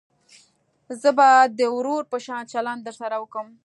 [1.01, 1.29] زه به
[1.59, 3.47] د ورور په شان چلند درسره وکم.